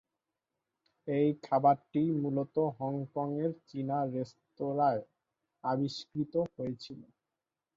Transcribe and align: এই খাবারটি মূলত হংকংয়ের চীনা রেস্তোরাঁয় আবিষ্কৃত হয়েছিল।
এই 1.07 1.27
খাবারটি 1.43 2.01
মূলত 2.21 2.55
হংকংয়ের 2.77 3.51
চীনা 3.67 3.97
রেস্তোরাঁয় 4.13 5.01
আবিষ্কৃত 5.63 6.33
হয়েছিল। 6.53 7.01